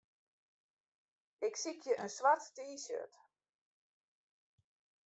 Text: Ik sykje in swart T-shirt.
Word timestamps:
Ik 1.47 1.53
sykje 1.61 1.93
in 2.03 2.09
swart 2.15 2.45
T-shirt. 2.55 3.13